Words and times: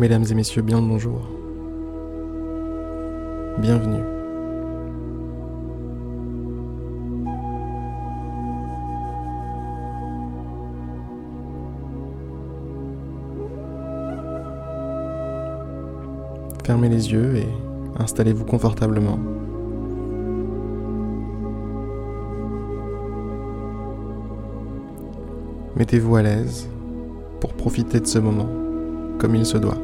Mesdames 0.00 0.24
et 0.28 0.34
messieurs, 0.34 0.62
bien 0.62 0.80
le 0.80 0.88
bonjour. 0.88 1.20
Bienvenue. 3.58 4.02
Fermez 16.64 16.88
les 16.88 17.12
yeux 17.12 17.36
et 17.36 17.46
installez-vous 18.00 18.44
confortablement. 18.46 19.20
Mettez-vous 25.76 26.16
à 26.16 26.22
l'aise 26.22 26.68
pour 27.38 27.52
profiter 27.54 28.00
de 28.00 28.06
ce 28.06 28.18
moment 28.18 28.63
comme 29.18 29.34
il 29.34 29.46
se 29.46 29.58
doit. 29.58 29.78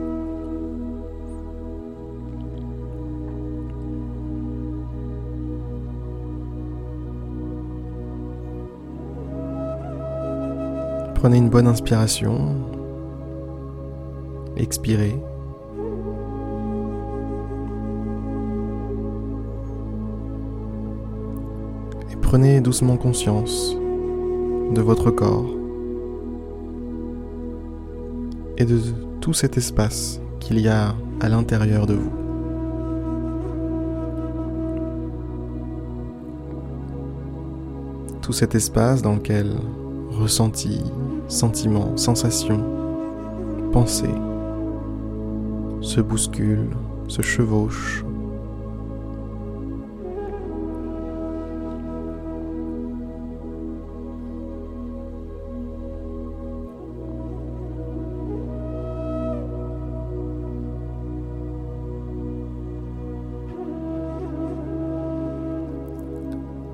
Prenez 11.20 11.36
une 11.36 11.50
bonne 11.50 11.66
inspiration. 11.66 12.54
Expirez. 14.56 15.14
Et 22.10 22.16
prenez 22.22 22.62
doucement 22.62 22.96
conscience 22.96 23.76
de 24.74 24.80
votre 24.80 25.10
corps 25.10 25.50
et 28.56 28.64
de 28.64 28.78
tout 29.20 29.34
cet 29.34 29.58
espace 29.58 30.20
qu'il 30.40 30.58
y 30.58 30.68
a 30.68 30.94
à 31.20 31.28
l'intérieur 31.28 31.86
de 31.86 31.94
vous. 31.94 32.12
Tout 38.22 38.32
cet 38.32 38.54
espace 38.54 39.02
dans 39.02 39.14
lequel 39.14 39.52
ressentis, 40.10 40.82
sentiments, 41.28 41.96
sensations, 41.96 42.64
pensées 43.72 44.06
se 45.80 46.00
bousculent, 46.00 46.70
se 47.08 47.22
chevauchent. 47.22 48.04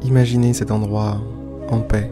Imaginez 0.06 0.54
cet 0.54 0.70
endroit 0.70 1.20
en 1.68 1.80
paix. 1.80 2.08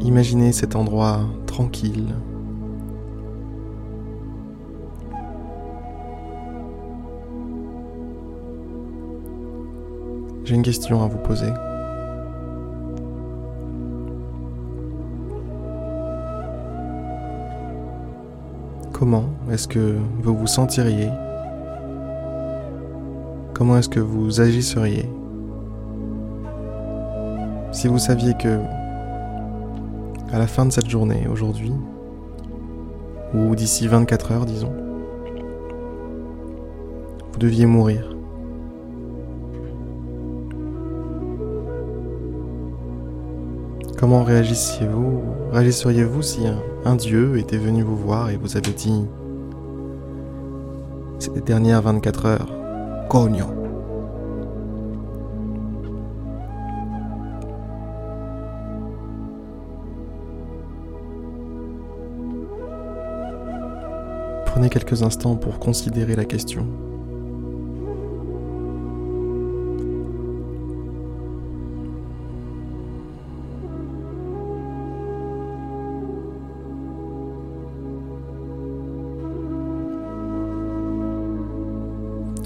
Imaginez 0.00 0.52
cet 0.52 0.76
endroit 0.76 1.22
tranquille. 1.46 2.14
J'ai 10.44 10.54
une 10.54 10.62
question 10.62 11.02
à 11.02 11.08
vous 11.08 11.18
poser. 11.18 11.52
Comment 18.92 19.24
est-ce 19.50 19.66
que 19.66 19.96
vous 20.22 20.36
vous 20.36 20.46
sentiriez 20.46 21.10
Comment 23.58 23.76
est-ce 23.76 23.88
que 23.88 23.98
vous 23.98 24.40
agisseriez 24.40 25.10
si 27.72 27.88
vous 27.88 27.98
saviez 27.98 28.34
que 28.34 28.60
à 30.32 30.38
la 30.38 30.46
fin 30.46 30.64
de 30.64 30.70
cette 30.70 30.88
journée, 30.88 31.26
aujourd'hui, 31.28 31.72
ou 33.34 33.56
d'ici 33.56 33.88
24 33.88 34.30
heures, 34.30 34.46
disons, 34.46 34.72
vous 37.32 37.38
deviez 37.40 37.66
mourir? 37.66 38.14
Comment 43.98 44.22
réagisseriez-vous 44.22 45.20
Réagisseriez-vous 45.50 46.22
si 46.22 46.42
un, 46.84 46.94
dieu 46.94 47.36
était 47.38 47.58
venu 47.58 47.82
vous 47.82 47.96
voir 47.96 48.30
et 48.30 48.36
vous 48.36 48.56
avait 48.56 48.70
dit 48.70 49.04
ces 51.18 51.40
dernières 51.40 51.82
24 51.82 52.26
heures, 52.26 52.57
Prenez 64.44 64.68
quelques 64.68 65.02
instants 65.02 65.36
pour 65.36 65.58
considérer 65.58 66.16
la 66.16 66.24
question. 66.24 66.66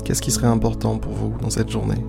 Qu'est-ce 0.05 0.21
qui 0.21 0.33
serait 0.33 0.49
important 0.49 0.99
pour 0.99 1.13
vous 1.13 1.35
dans 1.41 1.51
cette 1.51 1.71
journée 1.71 2.05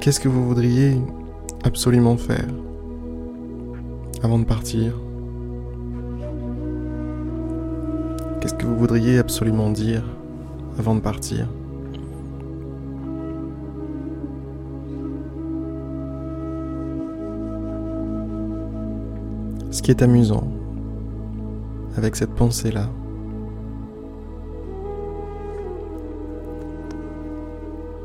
Qu'est-ce 0.00 0.20
que 0.20 0.28
vous 0.28 0.46
voudriez 0.46 1.00
absolument 1.64 2.16
faire 2.18 2.46
avant 4.22 4.38
de 4.38 4.44
partir 4.44 4.92
Qu'est-ce 8.40 8.54
que 8.54 8.66
vous 8.66 8.76
voudriez 8.76 9.18
absolument 9.18 9.70
dire 9.70 10.02
avant 10.78 10.94
de 10.94 11.00
partir 11.00 11.48
Ce 19.70 19.80
qui 19.80 19.90
est 19.90 20.02
amusant 20.02 20.59
avec 21.96 22.16
cette 22.16 22.34
pensée-là, 22.34 22.88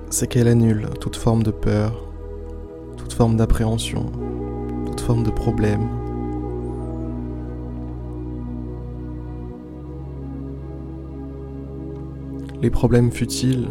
c'est 0.10 0.28
qu'elle 0.28 0.48
annule 0.48 0.90
toute 1.00 1.16
forme 1.16 1.44
de 1.44 1.52
peur, 1.52 2.06
toute 2.98 3.14
forme 3.14 3.38
d'appréhension, 3.38 4.12
toute 4.86 5.02
forme 5.02 5.24
de 5.24 5.32
problème, 5.32 5.88
les 12.62 12.72
problèmes 12.72 13.12
futiles 13.12 13.68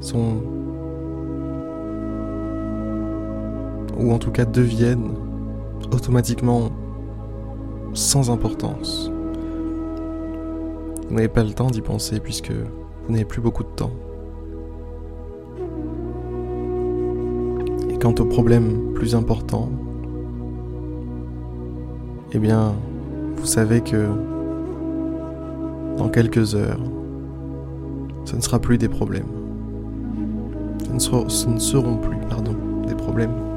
sont 0.00 0.42
ou 3.98 4.12
en 4.12 4.18
tout 4.18 4.30
cas 4.30 4.44
deviennent 4.44 5.14
automatiquement 5.92 6.70
sans 7.98 8.30
importance. 8.30 9.10
Vous 11.08 11.14
n'avez 11.14 11.28
pas 11.28 11.42
le 11.42 11.50
temps 11.50 11.66
d'y 11.66 11.80
penser 11.80 12.20
puisque 12.20 12.52
vous 12.52 13.12
n'avez 13.12 13.24
plus 13.24 13.40
beaucoup 13.40 13.64
de 13.64 13.68
temps. 13.70 13.90
Et 17.90 17.98
quant 17.98 18.14
aux 18.18 18.24
problèmes 18.24 18.92
plus 18.94 19.14
importants, 19.14 19.70
eh 22.32 22.38
bien, 22.38 22.74
vous 23.36 23.46
savez 23.46 23.80
que 23.80 24.06
dans 25.96 26.08
quelques 26.08 26.54
heures, 26.54 26.80
ce 28.24 28.36
ne 28.36 28.40
sera 28.40 28.60
plus 28.60 28.78
des 28.78 28.88
problèmes. 28.88 29.26
Ce 30.98 31.10
ne, 31.10 31.28
ce 31.28 31.48
ne 31.48 31.58
seront 31.58 31.96
plus, 31.96 32.18
pardon, 32.28 32.54
des 32.86 32.94
problèmes. 32.94 33.47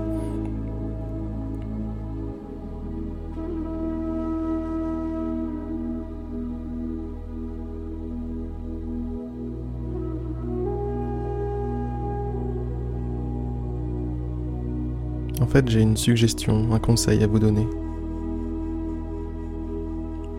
En 15.42 15.48
fait, 15.48 15.68
j'ai 15.68 15.82
une 15.82 15.98
suggestion, 15.98 16.72
un 16.72 16.80
conseil 16.80 17.24
à 17.24 17.28
vous 17.28 17.40
donner. 17.40 17.68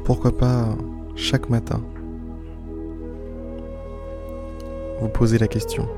Pourquoi 0.05 0.37
pas 0.37 0.77
chaque 1.17 1.51
matin 1.51 1.83
vous 5.01 5.09
posez 5.09 5.37
la 5.37 5.49
question. 5.49 5.89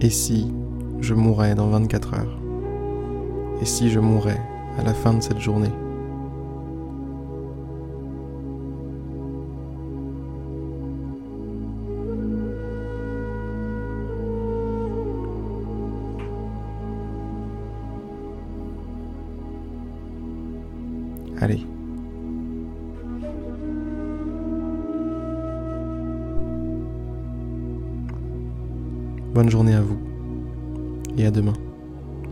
Et 0.00 0.10
si 0.10 0.52
je 1.00 1.14
mourais 1.14 1.56
dans 1.56 1.68
24 1.70 2.14
heures? 2.14 2.38
Et 3.60 3.64
si 3.64 3.90
je 3.90 3.98
mourais 3.98 4.40
à 4.78 4.84
la 4.84 4.94
fin 4.94 5.14
de 5.14 5.20
cette 5.20 5.40
journée? 5.40 5.72
Bonne 29.34 29.48
journée 29.48 29.74
à 29.74 29.80
vous 29.80 29.98
et 31.16 31.24
à 31.24 31.30
demain 31.30 31.54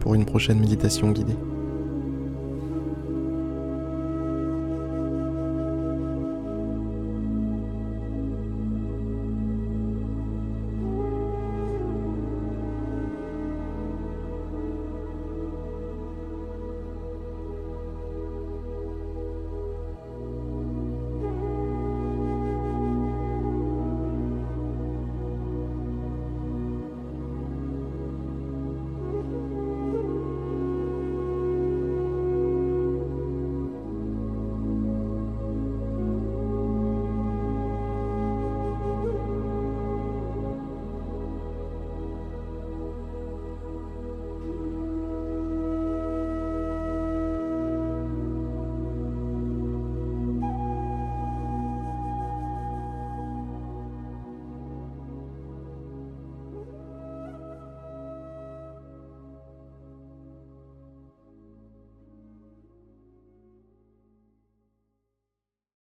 pour 0.01 0.15
une 0.15 0.27
prochaine 0.27 0.61
méditation 0.61 1.13
guidée. 1.13 1.37